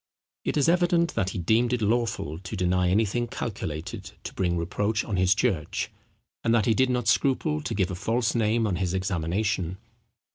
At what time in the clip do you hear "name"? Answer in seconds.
8.33-8.65